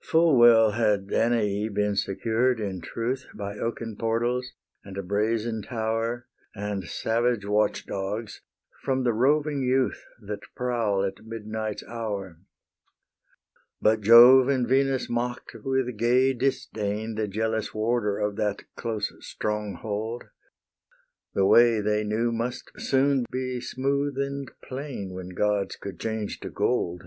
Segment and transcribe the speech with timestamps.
[0.00, 4.52] Full well had Danae been secured, in truth, By oaken portals,
[4.82, 8.40] and a brazen tower, And savage watch dogs,
[8.82, 12.38] from the roving youth That prowl at midnight's hour:
[13.78, 20.24] But Jove and Venus mock'd with gay disdain The jealous warder of that close stronghold:
[21.34, 26.48] The way, they knew, must soon be smooth and plain When gods could change to
[26.48, 27.02] gold.